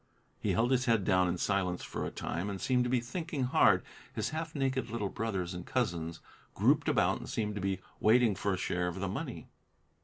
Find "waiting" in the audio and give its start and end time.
7.99-8.33